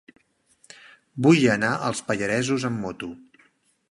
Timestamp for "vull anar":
1.27-1.69